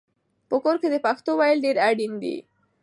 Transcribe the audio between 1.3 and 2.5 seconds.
ویل ډېر اړین دي.